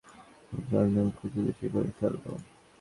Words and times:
ওকে 0.51 0.75
একদম 0.83 1.07
কুচিকুচি 1.17 1.65
করে 1.73 1.91
ফেলবো। 1.97 2.31